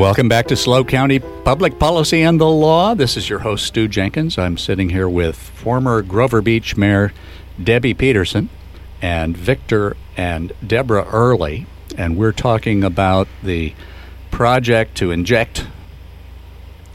Welcome 0.00 0.30
back 0.30 0.46
to 0.46 0.56
SLO 0.56 0.82
County 0.82 1.18
Public 1.18 1.78
Policy 1.78 2.22
and 2.22 2.40
the 2.40 2.48
Law. 2.48 2.94
This 2.94 3.18
is 3.18 3.28
your 3.28 3.40
host, 3.40 3.66
Stu 3.66 3.86
Jenkins. 3.86 4.38
I'm 4.38 4.56
sitting 4.56 4.88
here 4.88 5.10
with 5.10 5.36
former 5.36 6.00
Grover 6.00 6.40
Beach 6.40 6.74
Mayor 6.74 7.12
Debbie 7.62 7.92
Peterson 7.92 8.48
and 9.02 9.36
Victor 9.36 9.98
and 10.16 10.54
Deborah 10.66 11.06
Early, 11.12 11.66
and 11.98 12.16
we're 12.16 12.32
talking 12.32 12.82
about 12.82 13.28
the 13.42 13.74
project 14.30 14.96
to 14.96 15.10
inject 15.10 15.66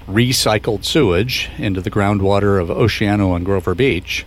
recycled 0.07 0.83
sewage 0.83 1.51
into 1.59 1.81
the 1.81 1.91
groundwater 1.91 2.59
of 2.59 2.69
Oceano 2.69 3.35
and 3.35 3.45
Grover 3.45 3.75
Beach 3.75 4.25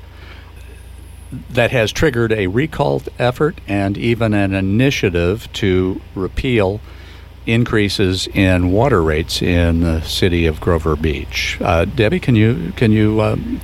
that 1.51 1.73
has 1.73 1.91
triggered 1.91 2.31
a 2.31 2.47
recall 2.47 3.03
effort 3.19 3.61
and 3.67 3.99
even 3.99 4.33
an 4.35 4.55
initiative 4.55 5.53
to 5.55 6.01
repeal 6.15 6.81
increases 7.49 8.29
in 8.29 8.71
water 8.71 9.03
rates 9.03 9.41
in 9.41 9.81
the 9.81 10.03
city 10.03 10.47
of 10.47 10.61
Grover 10.61 10.95
Beach. 10.95 11.59
Uh, 11.61 11.87
Debbie, 11.87 12.21
can 12.21 12.37
you 12.37 12.73
can 12.77 12.93
you 12.93 13.21
um, 13.23 13.61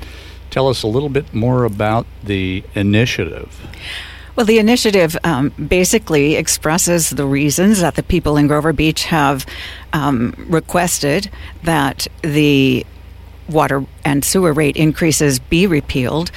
tell 0.50 0.68
us 0.68 0.82
a 0.82 0.86
little 0.86 1.10
bit 1.10 1.34
more 1.34 1.64
about 1.64 2.06
the 2.22 2.64
initiative? 2.74 3.60
Well, 4.36 4.46
the 4.46 4.58
initiative 4.58 5.16
um, 5.22 5.50
basically 5.50 6.34
expresses 6.34 7.10
the 7.10 7.26
reasons 7.26 7.80
that 7.80 7.94
the 7.94 8.02
people 8.02 8.36
in 8.36 8.48
Grover 8.48 8.72
Beach 8.72 9.04
have 9.04 9.46
um, 9.92 10.34
requested 10.48 11.30
that 11.62 12.08
the 12.22 12.84
water 13.48 13.84
and 14.04 14.24
sewer 14.24 14.52
rate 14.52 14.76
increases 14.76 15.38
be 15.38 15.66
repealed, 15.66 16.32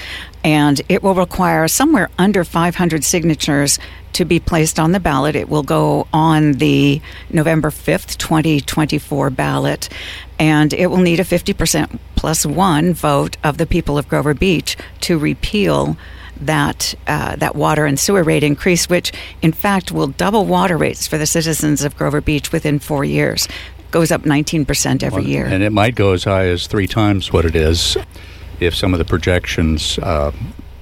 and 0.48 0.82
it 0.88 1.04
will 1.04 1.14
require 1.14 1.68
somewhere 1.68 2.10
under 2.18 2.46
500 2.46 3.04
signatures 3.04 3.80
to 4.14 4.24
be 4.24 4.40
placed 4.40 4.80
on 4.80 4.94
the 4.94 5.00
ballot. 5.00 5.36
It 5.36 5.50
will 5.50 5.62
go 5.62 6.08
on 6.14 6.54
the 6.54 7.02
November 7.30 7.70
5th, 7.70 8.16
2024 8.16 9.30
ballot, 9.30 9.90
and 10.40 10.72
it 10.72 10.88
will 10.88 11.00
need 11.00 11.20
a 11.20 11.26
50% 11.26 12.00
plus 12.16 12.46
one 12.46 12.94
vote 12.94 13.36
of 13.44 13.58
the 13.58 13.66
people 13.66 13.98
of 13.98 14.08
Grover 14.08 14.34
Beach 14.34 14.78
to 15.02 15.18
repeal 15.20 15.98
that 16.40 16.96
uh, 17.08 17.36
that 17.36 17.58
water 17.58 17.86
and 17.86 18.00
sewer 18.00 18.24
rate 18.24 18.44
increase, 18.44 18.88
which 18.88 19.12
in 19.42 19.52
fact 19.52 19.92
will 19.92 20.08
double 20.08 20.46
water 20.46 20.78
rates 20.78 21.08
for 21.08 21.18
the 21.18 21.26
citizens 21.26 21.84
of 21.84 21.98
Grover 21.98 22.22
Beach 22.22 22.54
within 22.54 22.80
four 22.80 23.04
years. 23.04 23.50
Goes 23.92 24.14
up 24.14 24.22
19% 24.22 25.04
every 25.04 25.26
year. 25.26 25.46
And 25.46 25.62
it 25.62 25.72
might 25.72 25.96
go 25.96 26.14
as 26.14 26.24
high 26.24 26.48
as 26.48 26.68
three 26.68 26.88
times 26.88 27.34
what 27.34 27.44
it 27.44 27.56
is 27.56 27.98
if 28.60 28.76
some 28.76 28.94
of 28.94 28.98
the 28.98 29.06
projections 29.06 30.00
uh, 30.00 30.32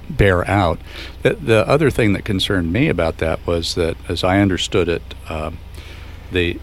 bear 0.08 0.48
out. 0.48 0.78
The, 1.22 1.34
the 1.34 1.68
other 1.68 1.90
thing 1.90 2.12
that 2.12 2.24
concerned 2.24 2.72
me 2.72 2.88
about 2.88 3.18
that 3.18 3.46
was 3.46 3.74
that, 3.74 3.96
as 4.08 4.24
I 4.24 4.40
understood 4.40 4.88
it, 4.88 5.02
um, 5.28 5.58
the 6.32 6.58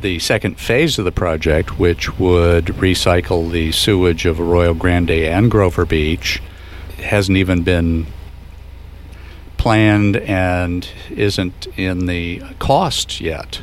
the 0.00 0.18
second 0.18 0.58
phase 0.58 0.98
of 0.98 1.04
the 1.04 1.12
project, 1.12 1.78
which 1.78 2.18
would 2.18 2.64
recycle 2.66 3.50
the 3.50 3.70
sewage 3.70 4.26
of 4.26 4.40
Arroyo 4.40 4.74
Grande 4.74 5.12
and 5.12 5.48
Grover 5.48 5.84
Beach, 5.84 6.42
hasn't 6.98 7.38
even 7.38 7.62
been 7.62 8.06
planned 9.56 10.16
and 10.16 10.88
isn't 11.10 11.68
in 11.78 12.06
the 12.06 12.42
cost 12.58 13.20
yet. 13.20 13.62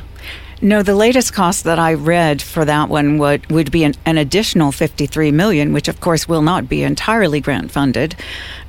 No, 0.64 0.84
the 0.84 0.94
latest 0.94 1.32
cost 1.32 1.64
that 1.64 1.80
I 1.80 1.94
read 1.94 2.40
for 2.40 2.64
that 2.64 2.88
one 2.88 3.18
would 3.18 3.50
would 3.50 3.72
be 3.72 3.82
an, 3.82 3.94
an 4.06 4.16
additional 4.16 4.70
53 4.70 5.32
million, 5.32 5.72
which 5.72 5.88
of 5.88 6.00
course 6.00 6.28
will 6.28 6.40
not 6.40 6.68
be 6.68 6.84
entirely 6.84 7.40
grant 7.40 7.72
funded, 7.72 8.14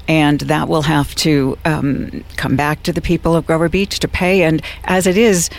and 0.07 0.39
that 0.39 0.67
will 0.67 0.81
have 0.81 1.13
to 1.17 1.55
um, 1.65 2.23
come 2.35 2.55
back 2.55 2.81
to 2.83 2.93
the 2.93 3.01
people 3.01 3.35
of 3.35 3.45
Grover 3.45 3.69
Beach 3.69 3.99
to 3.99 4.07
pay. 4.07 4.41
And 4.41 4.63
as 4.85 5.05
it 5.05 5.17
is, 5.17 5.51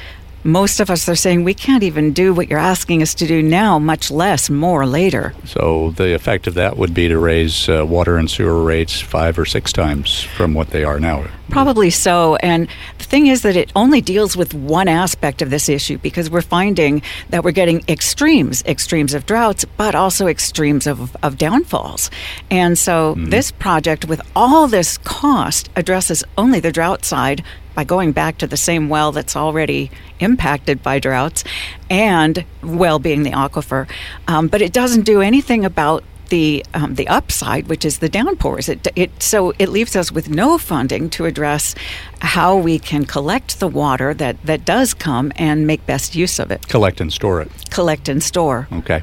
most 0.45 0.79
of 0.79 0.91
us 0.91 1.09
are 1.09 1.17
saying 1.17 1.43
we 1.43 1.55
can't 1.55 1.83
even 1.83 2.13
do 2.13 2.35
what 2.35 2.49
you're 2.49 2.59
asking 2.59 3.03
us 3.03 3.15
to 3.15 3.27
do 3.27 3.43
now, 3.43 3.79
much 3.79 4.11
less 4.11 4.51
more 4.51 4.87
later. 4.87 5.35
So 5.45 5.91
the 5.93 6.15
effect 6.15 6.47
of 6.47 6.55
that 6.55 6.77
would 6.77 6.93
be 6.93 7.09
to 7.09 7.19
raise 7.19 7.69
uh, 7.69 7.85
water 7.87 8.19
and 8.19 8.31
sewer 8.31 8.63
rates 8.63 9.01
five 9.01 9.39
or 9.39 9.47
six 9.47 9.73
times 9.73 10.23
from 10.23 10.55
what 10.55 10.71
they 10.71 10.85
are 10.85 11.01
now. 11.01 11.25
Probably 11.49 11.91
so. 11.91 12.37
And 12.37 12.69
the 12.99 13.05
thing 13.05 13.27
is 13.27 13.43
that 13.43 13.57
it 13.57 13.73
only 13.77 14.01
deals 14.01 14.37
with 14.37 14.55
one 14.55 14.89
aspect 14.89 15.43
of 15.43 15.51
this 15.51 15.69
issue 15.69 15.99
because 15.99 16.31
we're 16.31 16.43
finding 16.43 17.03
that 17.31 17.45
we're 17.45 17.53
getting 17.53 17.83
extremes, 17.89 18.63
extremes 18.65 19.15
of 19.15 19.27
droughts, 19.27 19.65
but 19.77 19.95
also 19.95 20.27
extremes 20.27 20.87
of, 20.87 21.17
of 21.23 21.39
downfalls. 21.39 22.11
And 22.51 22.79
so 22.79 23.15
this 23.17 23.51
project, 23.51 24.07
with 24.07 24.21
all 24.35 24.67
this 24.67 24.99
cost, 24.99 25.71
addresses 25.77 26.25
only 26.37 26.61
the 26.61 26.73
drought 26.73 27.05
side 27.05 27.45
by 27.75 27.85
going 27.85 28.13
back 28.13 28.39
to 28.39 28.47
the 28.47 28.57
same 28.57 28.89
well 28.89 29.13
that's 29.13 29.37
already 29.37 29.91
impacted 30.21 30.83
by 30.83 30.99
droughts 30.99 31.45
and 31.91 32.45
well 32.63 32.99
being 32.99 33.23
the 33.23 33.31
aquifer. 33.33 33.89
Um, 34.29 34.49
but 34.49 34.63
it 34.63 34.73
doesn't 34.73 35.03
do 35.03 35.21
anything 35.21 35.65
about 35.65 36.05
the 36.31 36.65
um, 36.73 36.95
the 36.95 37.07
upside, 37.09 37.69
which 37.69 37.85
is 37.85 37.99
the 37.99 38.09
downpours. 38.09 38.69
It, 38.71 38.89
it 38.97 39.23
so 39.23 39.53
it 39.59 39.69
leaves 39.69 39.95
us 39.95 40.11
with 40.11 40.31
no 40.31 40.57
funding 40.57 41.11
to 41.11 41.27
address 41.27 41.75
how 42.21 42.57
we 42.57 42.79
can 42.79 43.05
collect 43.05 43.61
the 43.61 43.69
water 43.69 44.15
that 44.15 44.43
that 44.45 44.65
does 44.65 44.95
come 44.95 45.33
and 45.37 45.67
make 45.67 45.85
best 45.85 46.15
use 46.15 46.39
of 46.39 46.51
it, 46.51 46.67
Collect 46.69 47.01
and 47.01 47.13
store 47.13 47.43
it. 47.43 47.51
collect 47.71 48.09
and 48.09 48.23
store. 48.23 48.67
Okay. 48.73 49.03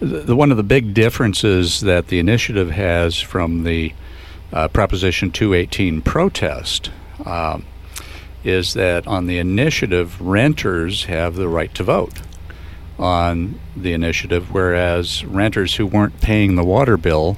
The, 0.00 0.18
the- 0.20 0.36
one 0.36 0.50
of 0.50 0.56
the 0.58 0.62
big 0.62 0.92
differences 0.94 1.80
that 1.80 2.08
the 2.08 2.18
initiative 2.18 2.70
has 2.72 3.18
from 3.18 3.64
the 3.64 3.94
uh, 4.52 4.68
Proposition 4.68 5.30
218 5.30 6.02
protest 6.02 6.90
um, 7.28 7.64
is 8.44 8.74
that 8.74 9.06
on 9.06 9.26
the 9.26 9.38
initiative, 9.38 10.20
renters 10.20 11.04
have 11.04 11.34
the 11.34 11.48
right 11.48 11.74
to 11.74 11.82
vote 11.82 12.14
on 12.98 13.60
the 13.76 13.92
initiative, 13.92 14.52
whereas 14.52 15.24
renters 15.24 15.76
who 15.76 15.86
weren't 15.86 16.20
paying 16.20 16.56
the 16.56 16.64
water 16.64 16.96
bill 16.96 17.36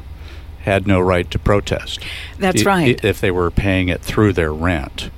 had 0.63 0.87
no 0.87 1.01
right 1.01 1.31
to 1.31 1.39
protest. 1.39 2.01
That's 2.39 2.63
I- 2.63 2.65
right. 2.65 3.05
If 3.05 3.21
they 3.21 3.31
were 3.31 3.51
paying 3.51 3.89
it 3.89 4.01
through 4.03 4.35
their 4.35 4.53
rent. 4.53 5.11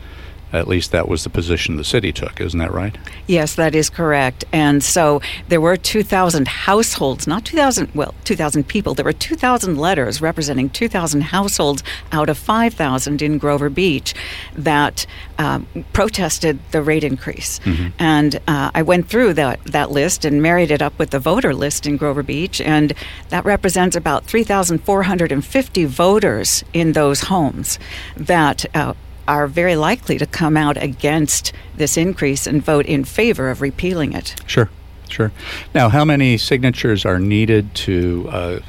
At 0.52 0.68
least 0.68 0.92
that 0.92 1.08
was 1.08 1.24
the 1.24 1.30
position 1.30 1.76
the 1.76 1.84
city 1.84 2.12
took, 2.12 2.40
isn't 2.40 2.58
that 2.58 2.72
right? 2.72 2.96
Yes, 3.26 3.54
that 3.54 3.74
is 3.74 3.88
correct. 3.88 4.44
And 4.52 4.82
so 4.82 5.20
there 5.48 5.60
were 5.60 5.76
2,000 5.76 6.46
households, 6.46 7.26
not 7.26 7.44
2,000, 7.44 7.90
well, 7.94 8.14
2,000 8.24 8.68
people. 8.68 8.94
There 8.94 9.04
were 9.04 9.12
2,000 9.12 9.76
letters 9.78 10.20
representing 10.20 10.70
2,000 10.70 11.22
households 11.22 11.82
out 12.12 12.28
of 12.28 12.36
5,000 12.36 13.22
in 13.22 13.38
Grover 13.38 13.70
Beach 13.70 14.14
that 14.54 15.06
um, 15.38 15.66
protested 15.92 16.58
the 16.70 16.82
rate 16.82 17.04
increase. 17.04 17.60
And 17.98 18.36
uh, 18.46 18.70
I 18.74 18.82
went 18.82 19.08
through 19.08 19.34
that, 19.34 19.62
that 19.64 19.90
list 19.90 20.24
and 20.24 20.42
married 20.42 20.70
it 20.70 20.82
up 20.82 20.98
with 20.98 21.10
the 21.10 21.19
voter 21.19 21.54
list 21.54 21.86
in 21.86 21.96
Grover 21.96 22.22
Beach, 22.22 22.60
and 22.60 22.92
that 23.30 23.44
represents 23.44 23.96
about 23.96 24.24
3,450 24.26 25.84
voters 25.86 26.64
in 26.72 26.92
those 26.92 27.22
homes 27.22 27.78
that. 28.16 28.66
Uh, 28.74 28.94
are 29.28 29.46
very 29.46 29.76
likely 29.76 30.18
to 30.18 30.26
come 30.26 30.56
out 30.56 30.76
against 30.82 31.52
this 31.76 31.96
increase 31.96 32.46
and 32.46 32.62
vote 32.62 32.86
in 32.86 33.04
favor 33.04 33.50
of 33.50 33.60
repealing 33.60 34.12
it. 34.12 34.34
Sure, 34.46 34.70
sure. 35.08 35.32
Now, 35.74 35.88
how 35.88 36.04
many 36.04 36.36
signatures 36.38 37.04
are 37.04 37.18
needed 37.18 37.74
to 37.74 38.28
uh, 38.30 38.60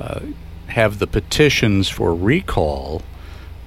uh, 0.00 0.20
have 0.68 0.98
the 0.98 1.06
petitions 1.06 1.88
for 1.88 2.14
recall 2.14 3.02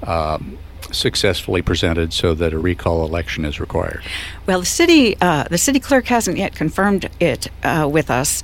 um, 0.03 0.57
successfully 0.91 1.61
presented 1.61 2.13
so 2.13 2.33
that 2.33 2.53
a 2.53 2.59
recall 2.59 3.05
election 3.05 3.45
is 3.45 3.59
required? 3.59 4.03
Well, 4.45 4.61
the 4.61 4.65
city 4.65 5.15
uh, 5.21 5.45
the 5.49 5.57
city 5.57 5.79
clerk 5.79 6.07
hasn't 6.07 6.37
yet 6.37 6.55
confirmed 6.55 7.09
it 7.19 7.47
uh, 7.63 7.87
with 7.91 8.09
us. 8.09 8.43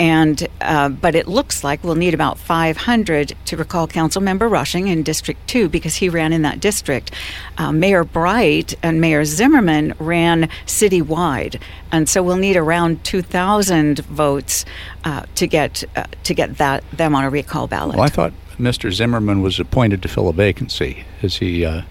And 0.00 0.46
uh, 0.60 0.88
but 0.90 1.14
it 1.14 1.26
looks 1.26 1.64
like 1.64 1.82
we'll 1.82 1.96
need 1.96 2.14
about 2.14 2.38
500 2.38 3.34
to 3.46 3.56
recall 3.56 3.86
council 3.86 4.22
member 4.22 4.48
Rushing 4.48 4.88
in 4.88 5.02
District 5.02 5.44
Two 5.48 5.68
because 5.68 5.96
he 5.96 6.08
ran 6.08 6.32
in 6.32 6.42
that 6.42 6.60
district. 6.60 7.10
Uh, 7.56 7.72
Mayor 7.72 8.04
Bright 8.04 8.74
and 8.82 9.00
Mayor 9.00 9.24
Zimmerman 9.24 9.94
ran 9.98 10.48
citywide, 10.66 11.60
and 11.90 12.08
so 12.08 12.22
we'll 12.22 12.36
need 12.36 12.56
around 12.56 13.02
2,000 13.04 14.00
votes 14.00 14.64
uh, 15.04 15.24
to 15.34 15.46
get 15.46 15.82
uh, 15.96 16.04
to 16.22 16.34
get 16.34 16.58
that 16.58 16.84
them 16.92 17.14
on 17.14 17.24
a 17.24 17.30
recall 17.30 17.66
ballot. 17.66 17.96
Well, 17.96 18.04
I 18.04 18.08
thought 18.08 18.32
Mr. 18.58 18.92
Zimmerman 18.92 19.42
was 19.42 19.58
appointed 19.58 20.02
to 20.02 20.08
fill 20.08 20.28
a 20.28 20.32
vacancy. 20.32 21.04
Has 21.20 21.36
he? 21.36 21.64
Uh, 21.64 21.82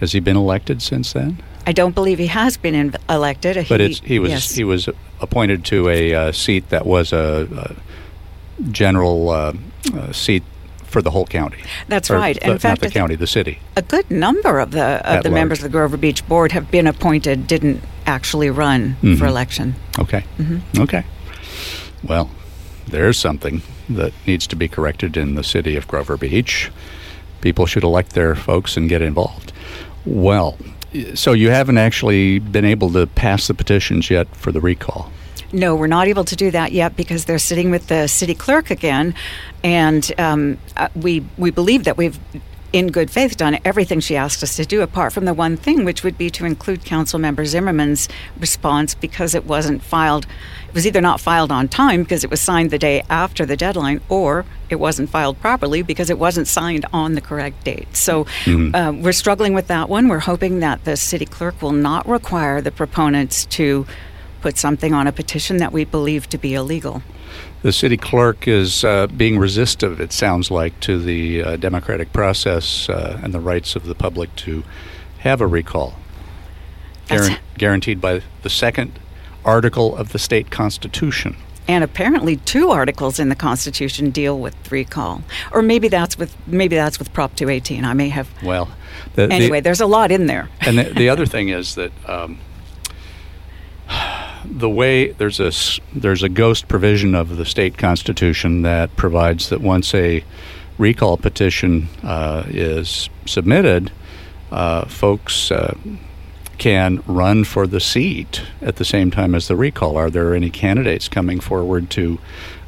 has 0.00 0.12
he 0.12 0.20
been 0.20 0.36
elected 0.36 0.80
since 0.80 1.12
then? 1.12 1.42
I 1.68 1.72
don't 1.72 1.94
believe 1.94 2.18
he 2.18 2.28
has 2.28 2.56
been 2.56 2.74
in, 2.74 2.94
elected. 3.10 3.66
But 3.68 3.82
it's, 3.82 4.00
he 4.00 4.18
was 4.18 4.30
yes. 4.30 4.54
he 4.54 4.64
was 4.64 4.88
appointed 5.20 5.66
to 5.66 5.90
a 5.90 6.14
uh, 6.14 6.32
seat 6.32 6.70
that 6.70 6.86
was 6.86 7.12
a, 7.12 7.46
a 8.58 8.62
general 8.72 9.28
uh, 9.28 9.52
uh, 9.94 10.12
seat 10.12 10.44
for 10.84 11.02
the 11.02 11.10
whole 11.10 11.26
county. 11.26 11.58
That's 11.86 12.10
Or 12.10 12.16
right. 12.16 12.40
the- 12.40 12.52
In 12.52 12.58
fact, 12.58 12.80
not 12.80 12.88
the 12.88 12.98
county, 12.98 13.16
the 13.16 13.26
city. 13.26 13.58
a 13.76 13.82
good 13.82 14.10
number 14.10 14.60
of 14.60 14.70
the 14.70 14.82
of 15.06 15.16
At 15.18 15.22
the 15.24 15.30
members 15.30 15.58
of 15.58 15.64
the 15.64 15.68
Grover 15.68 15.98
Beach 15.98 16.26
board 16.26 16.52
have 16.52 16.70
been 16.70 16.86
appointed, 16.86 17.46
didn't 17.46 17.82
actually 18.06 18.48
run 18.48 18.96
Mhm. 19.02 19.18
for 19.18 19.26
election. 19.26 19.74
Okay. 19.98 20.24
Mm-hmm. 20.38 20.80
Okay. 20.80 21.04
Well, 22.02 22.30
there's 22.86 23.18
something 23.18 23.60
that 23.90 24.14
needs 24.26 24.46
to 24.46 24.56
be 24.56 24.68
corrected 24.68 25.18
in 25.18 25.34
the 25.34 25.44
city 25.44 25.76
of 25.76 25.86
Grover 25.86 26.16
Beach. 26.16 26.70
People 27.42 27.66
should 27.66 27.84
elect 27.84 28.14
their 28.14 28.34
folks 28.34 28.78
and 28.78 28.88
get 28.88 29.02
involved. 29.02 29.52
Well, 30.06 30.56
So 31.14 31.32
you 31.32 31.50
haven't 31.50 31.78
actually 31.78 32.38
been 32.38 32.64
able 32.64 32.90
to 32.92 33.06
pass 33.06 33.46
the 33.46 33.54
petitions 33.54 34.10
yet 34.10 34.26
for 34.36 34.52
the 34.52 34.60
recall. 34.60 35.10
No, 35.52 35.74
we're 35.74 35.86
not 35.86 36.08
able 36.08 36.24
to 36.24 36.36
do 36.36 36.50
that 36.50 36.72
yet 36.72 36.96
because 36.96 37.24
they're 37.24 37.38
sitting 37.38 37.70
with 37.70 37.86
the 37.86 38.06
city 38.06 38.34
clerk 38.34 38.70
again, 38.70 39.14
and 39.64 40.12
um, 40.18 40.58
uh, 40.76 40.88
we 40.94 41.24
we 41.36 41.50
believe 41.50 41.84
that 41.84 41.96
we've. 41.96 42.18
In 42.70 42.88
good 42.88 43.10
faith, 43.10 43.38
done 43.38 43.58
everything 43.64 43.98
she 43.98 44.14
asked 44.14 44.42
us 44.42 44.56
to 44.56 44.66
do, 44.66 44.82
apart 44.82 45.14
from 45.14 45.24
the 45.24 45.32
one 45.32 45.56
thing, 45.56 45.86
which 45.86 46.04
would 46.04 46.18
be 46.18 46.28
to 46.30 46.44
include 46.44 46.84
Council 46.84 47.18
Member 47.18 47.46
Zimmerman's 47.46 48.10
response 48.38 48.94
because 48.94 49.34
it 49.34 49.46
wasn't 49.46 49.82
filed. 49.82 50.26
It 50.68 50.74
was 50.74 50.86
either 50.86 51.00
not 51.00 51.18
filed 51.18 51.50
on 51.50 51.68
time 51.68 52.02
because 52.02 52.24
it 52.24 52.30
was 52.30 52.42
signed 52.42 52.70
the 52.70 52.78
day 52.78 53.02
after 53.08 53.46
the 53.46 53.56
deadline, 53.56 54.02
or 54.10 54.44
it 54.68 54.76
wasn't 54.76 55.08
filed 55.08 55.40
properly 55.40 55.80
because 55.80 56.10
it 56.10 56.18
wasn't 56.18 56.46
signed 56.46 56.84
on 56.92 57.14
the 57.14 57.22
correct 57.22 57.64
date. 57.64 57.96
So 57.96 58.24
mm-hmm. 58.44 58.74
uh, 58.74 58.92
we're 58.92 59.12
struggling 59.12 59.54
with 59.54 59.68
that 59.68 59.88
one. 59.88 60.08
We're 60.08 60.18
hoping 60.18 60.60
that 60.60 60.84
the 60.84 60.98
city 60.98 61.24
clerk 61.24 61.62
will 61.62 61.72
not 61.72 62.06
require 62.06 62.60
the 62.60 62.70
proponents 62.70 63.46
to 63.46 63.86
put 64.40 64.56
something 64.56 64.94
on 64.94 65.06
a 65.06 65.12
petition 65.12 65.58
that 65.58 65.72
we 65.72 65.84
believe 65.84 66.28
to 66.30 66.38
be 66.38 66.54
illegal. 66.54 67.02
The 67.62 67.72
city 67.72 67.96
clerk 67.96 68.46
is 68.46 68.84
uh, 68.84 69.08
being 69.08 69.38
resistive, 69.38 70.00
it 70.00 70.12
sounds 70.12 70.50
like, 70.50 70.78
to 70.80 70.98
the 70.98 71.42
uh, 71.42 71.56
democratic 71.56 72.12
process 72.12 72.88
uh, 72.88 73.20
and 73.22 73.34
the 73.34 73.40
rights 73.40 73.76
of 73.76 73.86
the 73.86 73.94
public 73.94 74.34
to 74.36 74.62
have 75.18 75.40
a 75.40 75.46
recall, 75.46 75.94
Guar- 77.08 77.38
guaranteed 77.56 78.00
by 78.00 78.22
the 78.42 78.50
second 78.50 78.98
article 79.44 79.96
of 79.96 80.12
the 80.12 80.18
state 80.18 80.50
constitution. 80.50 81.36
And 81.66 81.84
apparently, 81.84 82.36
two 82.36 82.70
articles 82.70 83.18
in 83.18 83.28
the 83.28 83.34
Constitution 83.34 84.10
deal 84.10 84.38
with 84.38 84.72
recall, 84.72 85.22
or 85.52 85.60
maybe 85.60 85.88
that's 85.88 86.16
with 86.16 86.34
maybe 86.46 86.76
that's 86.76 86.98
with 86.98 87.12
Prop 87.12 87.36
218. 87.36 87.84
I 87.84 87.92
may 87.92 88.08
have. 88.08 88.26
Well, 88.42 88.70
the, 89.16 89.30
anyway, 89.30 89.60
the, 89.60 89.64
there's 89.64 89.82
a 89.82 89.86
lot 89.86 90.10
in 90.10 90.26
there. 90.26 90.48
and 90.62 90.78
the, 90.78 90.84
the 90.84 91.08
other 91.10 91.26
thing 91.26 91.50
is 91.50 91.74
that 91.74 91.92
um, 92.08 92.38
the 94.50 94.68
way 94.68 95.12
there's 95.12 95.40
a 95.40 95.52
there's 95.94 96.22
a 96.22 96.28
ghost 96.28 96.68
provision 96.68 97.14
of 97.14 97.36
the 97.36 97.44
state 97.44 97.76
constitution 97.76 98.62
that 98.62 98.94
provides 98.96 99.48
that 99.50 99.60
once 99.60 99.94
a 99.94 100.24
recall 100.78 101.16
petition 101.16 101.88
uh, 102.02 102.44
is 102.48 103.10
submitted, 103.26 103.90
uh, 104.50 104.84
folks 104.86 105.50
uh, 105.50 105.76
can 106.56 107.02
run 107.06 107.44
for 107.44 107.66
the 107.66 107.80
seat 107.80 108.42
at 108.62 108.76
the 108.76 108.84
same 108.84 109.10
time 109.10 109.34
as 109.34 109.48
the 109.48 109.56
recall. 109.56 109.96
Are 109.96 110.10
there 110.10 110.34
any 110.34 110.50
candidates 110.50 111.08
coming 111.08 111.40
forward 111.40 111.90
to 111.90 112.18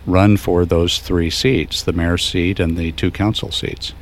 run 0.06 0.37
for 0.37 0.65
those 0.65 0.99
three 0.99 1.31
seats, 1.31 1.83
the 1.83 1.93
mayor's 1.93 2.25
seat 2.25 2.61
and 2.61 2.76
the 2.76 2.93
two 2.93 3.11
council 3.11 3.50
seats? 3.50 3.94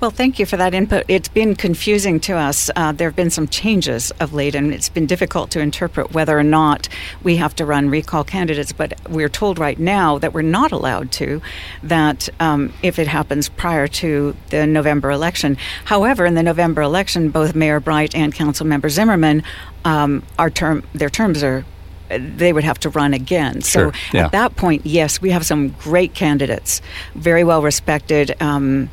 Well, 0.00 0.10
thank 0.10 0.38
you 0.38 0.46
for 0.46 0.56
that 0.56 0.72
input. 0.72 1.04
It's 1.08 1.28
been 1.28 1.54
confusing 1.54 2.20
to 2.20 2.32
us. 2.32 2.70
Uh, 2.74 2.92
there 2.92 3.06
have 3.06 3.16
been 3.16 3.28
some 3.28 3.46
changes 3.46 4.10
of 4.12 4.32
late, 4.32 4.54
and 4.54 4.72
it's 4.72 4.88
been 4.88 5.04
difficult 5.04 5.50
to 5.50 5.60
interpret 5.60 6.14
whether 6.14 6.38
or 6.38 6.42
not 6.42 6.88
we 7.22 7.36
have 7.36 7.54
to 7.56 7.66
run 7.66 7.90
recall 7.90 8.24
candidates. 8.24 8.72
But 8.72 8.98
we're 9.10 9.28
told 9.28 9.58
right 9.58 9.78
now 9.78 10.16
that 10.16 10.32
we're 10.32 10.40
not 10.40 10.72
allowed 10.72 11.12
to, 11.12 11.42
that 11.82 12.30
um, 12.40 12.72
if 12.82 12.98
it 12.98 13.08
happens 13.08 13.50
prior 13.50 13.86
to 13.88 14.34
the 14.48 14.66
November 14.66 15.10
election. 15.10 15.58
However, 15.84 16.24
in 16.24 16.34
the 16.34 16.42
November 16.42 16.80
election, 16.80 17.28
both 17.28 17.54
Mayor 17.54 17.78
Bright 17.78 18.14
and 18.14 18.34
Councilmember 18.34 18.88
Zimmerman, 18.88 19.42
um, 19.84 20.22
our 20.38 20.48
term, 20.48 20.82
their 20.94 21.10
terms 21.10 21.42
are 21.42 21.66
they 22.08 22.52
would 22.52 22.64
have 22.64 22.78
to 22.80 22.88
run 22.88 23.12
again. 23.12 23.60
Sure, 23.60 23.92
so 23.92 24.00
yeah. 24.12 24.24
at 24.24 24.32
that 24.32 24.56
point, 24.56 24.86
yes, 24.86 25.20
we 25.20 25.30
have 25.30 25.44
some 25.44 25.68
great 25.68 26.14
candidates, 26.14 26.80
very 27.14 27.44
well 27.44 27.62
respected. 27.62 28.34
Um, 28.40 28.88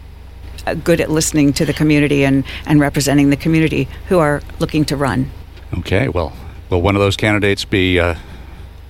good 0.75 1.01
at 1.01 1.09
listening 1.09 1.53
to 1.53 1.65
the 1.65 1.73
community 1.73 2.23
and, 2.23 2.43
and 2.65 2.79
representing 2.79 3.29
the 3.29 3.37
community 3.37 3.87
who 4.07 4.19
are 4.19 4.41
looking 4.59 4.85
to 4.85 4.95
run. 4.95 5.29
Okay, 5.79 6.07
well, 6.07 6.33
will 6.69 6.81
one 6.81 6.95
of 6.95 7.01
those 7.01 7.17
candidates 7.17 7.65
be 7.65 7.99
uh, 7.99 8.15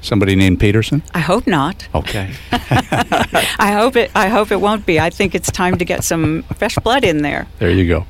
somebody 0.01 0.35
named 0.35 0.59
Peterson? 0.59 1.03
I 1.13 1.19
hope 1.19 1.47
not. 1.47 1.87
Okay. 1.93 2.33
I 2.51 3.71
hope 3.73 3.95
it. 3.95 4.11
I 4.15 4.29
hope 4.29 4.51
it 4.51 4.61
won't 4.61 4.85
be. 4.85 4.99
I 4.99 5.09
think 5.09 5.35
it's 5.35 5.51
time 5.51 5.77
to 5.77 5.85
get 5.85 6.03
some 6.03 6.43
fresh 6.55 6.75
blood 6.75 7.03
in 7.03 7.21
there. 7.21 7.47
There 7.59 7.71
you 7.71 7.87
go. 7.87 8.05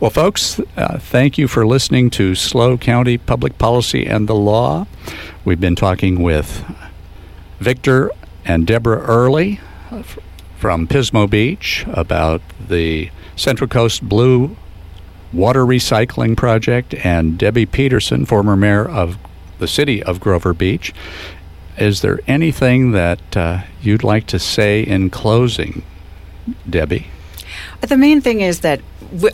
Well, 0.00 0.10
folks, 0.10 0.60
uh, 0.76 0.98
thank 0.98 1.38
you 1.38 1.48
for 1.48 1.66
listening 1.66 2.10
to 2.10 2.34
SLO 2.34 2.76
County 2.76 3.16
Public 3.16 3.58
Policy 3.58 4.06
and 4.06 4.28
the 4.28 4.34
Law. 4.34 4.86
We've 5.44 5.60
been 5.60 5.76
talking 5.76 6.22
with 6.22 6.64
Victor 7.60 8.10
and 8.44 8.66
Deborah 8.66 9.00
Early 9.00 9.60
from 10.64 10.88
Pismo 10.88 11.28
Beach 11.28 11.84
about 11.92 12.40
the 12.70 13.10
Central 13.36 13.68
Coast 13.68 14.00
Blue 14.08 14.56
Water 15.30 15.62
Recycling 15.62 16.38
Project 16.38 16.94
and 17.04 17.36
Debbie 17.36 17.66
Peterson, 17.66 18.24
former 18.24 18.56
mayor 18.56 18.88
of 18.88 19.18
the 19.58 19.68
city 19.68 20.02
of 20.02 20.20
Grover 20.20 20.54
Beach. 20.54 20.94
Is 21.76 22.00
there 22.00 22.18
anything 22.26 22.92
that 22.92 23.36
uh, 23.36 23.64
you'd 23.82 24.04
like 24.04 24.26
to 24.28 24.38
say 24.38 24.80
in 24.80 25.10
closing, 25.10 25.82
Debbie? 26.70 27.08
The 27.82 27.98
main 27.98 28.22
thing 28.22 28.40
is 28.40 28.60
that 28.60 28.80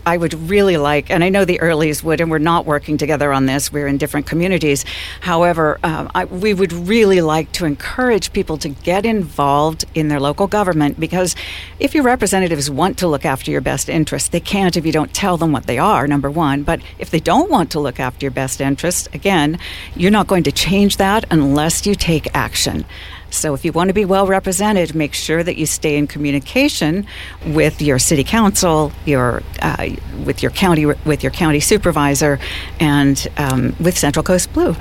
I 0.06 0.16
would 0.16 0.34
really 0.34 0.76
like, 0.76 1.10
and 1.10 1.24
I 1.24 1.28
know 1.28 1.44
the 1.44 1.58
Earlies 1.58 2.02
would, 2.02 2.20
and 2.20 2.30
we're 2.30 2.38
not 2.38 2.66
working 2.66 2.98
together 2.98 3.32
on 3.32 3.46
this. 3.46 3.72
We're 3.72 3.86
in 3.86 3.98
different 3.98 4.26
communities. 4.26 4.84
However, 5.20 5.78
um, 5.82 6.10
I, 6.14 6.24
we 6.24 6.54
would 6.54 6.72
really 6.72 7.20
like 7.20 7.52
to 7.52 7.64
encourage 7.64 8.32
people 8.32 8.58
to 8.58 8.68
get 8.68 9.06
involved 9.06 9.84
in 9.94 10.08
their 10.08 10.20
local 10.20 10.46
government 10.46 10.98
because 10.98 11.34
if 11.78 11.94
your 11.94 12.04
representatives 12.04 12.70
want 12.70 12.98
to 12.98 13.08
look 13.08 13.24
after 13.24 13.50
your 13.50 13.60
best 13.60 13.88
interests, 13.88 14.28
they 14.28 14.40
can't 14.40 14.76
if 14.76 14.84
you 14.84 14.92
don't 14.92 15.14
tell 15.14 15.36
them 15.36 15.52
what 15.52 15.66
they 15.66 15.78
are, 15.78 16.06
number 16.06 16.30
one. 16.30 16.62
But 16.62 16.80
if 16.98 17.10
they 17.10 17.20
don't 17.20 17.50
want 17.50 17.70
to 17.72 17.80
look 17.80 18.00
after 18.00 18.24
your 18.24 18.30
best 18.32 18.60
interests, 18.60 19.08
again, 19.12 19.58
you're 19.96 20.10
not 20.10 20.26
going 20.26 20.44
to 20.44 20.52
change 20.52 20.96
that 20.98 21.24
unless 21.30 21.86
you 21.86 21.94
take 21.94 22.34
action. 22.34 22.84
So 23.30 23.54
if 23.54 23.64
you 23.64 23.72
want 23.72 23.88
to 23.88 23.94
be 23.94 24.04
well 24.04 24.26
represented, 24.26 24.94
make 24.94 25.14
sure 25.14 25.42
that 25.42 25.56
you 25.56 25.66
stay 25.66 25.96
in 25.96 26.06
communication 26.06 27.06
with 27.46 27.80
your 27.80 27.98
city 27.98 28.24
council, 28.24 28.92
your 29.06 29.42
uh, 29.62 29.88
with 30.24 30.42
your 30.42 30.50
county 30.50 30.86
with 30.86 31.22
your 31.22 31.32
county 31.32 31.60
supervisor, 31.60 32.38
and 32.78 33.26
um, 33.36 33.74
with 33.80 33.96
Central 33.96 34.22
Coast 34.22 34.52
Blue. 34.52 34.74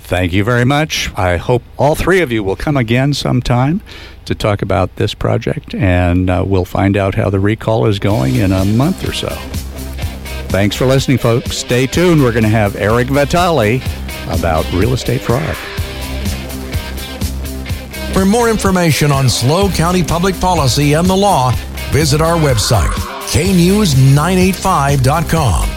Thank 0.00 0.32
you 0.32 0.44
very 0.44 0.64
much. 0.64 1.10
I 1.16 1.36
hope 1.36 1.64
all 1.76 1.96
three 1.96 2.20
of 2.20 2.30
you 2.30 2.44
will 2.44 2.54
come 2.54 2.76
again 2.76 3.12
sometime 3.12 3.82
to 4.26 4.36
talk 4.36 4.62
about 4.62 4.94
this 4.96 5.14
project, 5.14 5.74
and 5.74 6.30
uh, 6.30 6.44
we'll 6.46 6.64
find 6.64 6.96
out 6.96 7.16
how 7.16 7.28
the 7.28 7.40
recall 7.40 7.86
is 7.86 7.98
going 7.98 8.36
in 8.36 8.52
a 8.52 8.64
month 8.64 9.08
or 9.08 9.12
so. 9.12 9.28
Thanks 10.48 10.76
for 10.76 10.86
listening, 10.86 11.18
folks. 11.18 11.58
Stay 11.58 11.88
tuned. 11.88 12.22
We're 12.22 12.32
going 12.32 12.44
to 12.44 12.48
have 12.48 12.76
Eric 12.76 13.08
Vitale 13.08 13.80
about 14.28 14.70
real 14.72 14.92
estate 14.92 15.20
fraud. 15.20 15.56
For 18.16 18.24
more 18.24 18.48
information 18.48 19.12
on 19.12 19.28
SLO 19.28 19.68
County 19.68 20.02
public 20.02 20.40
policy 20.40 20.94
and 20.94 21.06
the 21.06 21.14
law, 21.14 21.50
visit 21.92 22.22
our 22.22 22.38
website, 22.38 22.88
knews985.com. 23.26 25.75